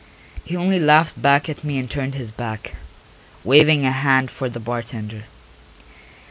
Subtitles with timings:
[0.43, 2.73] He only laughed back at me and turned his back,
[3.43, 5.25] waving a hand for the bartender.